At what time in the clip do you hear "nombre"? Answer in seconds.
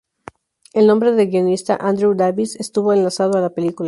0.87-1.11